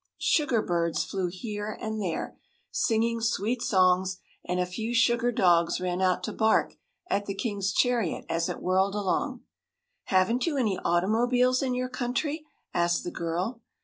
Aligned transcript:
Sugar 0.17 0.63
birds 0.63 1.03
flew 1.03 1.27
here 1.27 1.77
and 1.79 2.01
there, 2.01 2.35
singing 2.71 3.21
sweet 3.21 3.61
songs, 3.61 4.17
and 4.43 4.59
a 4.59 4.65
few 4.65 4.95
sugar 4.95 5.31
dogs 5.31 5.79
ran 5.79 6.01
out 6.01 6.23
to 6.23 6.33
bark 6.33 6.73
at 7.07 7.27
the 7.27 7.35
king's 7.35 7.71
chariot 7.71 8.25
as 8.27 8.49
it 8.49 8.63
whirled 8.63 8.95
along. 8.95 9.41
"Haven't 10.05 10.47
you 10.47 10.57
any 10.57 10.79
automobiles 10.79 11.61
in 11.61 11.75
your 11.75 11.87
country?" 11.87 12.47
asked 12.73 13.03
the 13.03 13.11
girl. 13.11 13.61